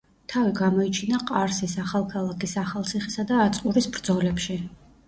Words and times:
თავი 0.31 0.53
გამოიჩინა 0.59 1.19
ყარსის, 1.31 1.75
ახალქალაქის, 1.83 2.59
ახალციხისა 2.65 3.31
და 3.35 3.43
აწყურის 3.47 3.95
ბრძოლებში. 3.97 4.61